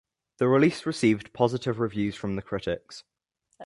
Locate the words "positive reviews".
1.31-2.15